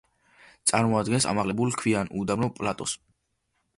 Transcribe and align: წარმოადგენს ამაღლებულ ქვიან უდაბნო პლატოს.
წარმოადგენს 0.71 1.27
ამაღლებულ 1.33 1.77
ქვიან 1.81 2.09
უდაბნო 2.23 2.51
პლატოს. 2.57 2.97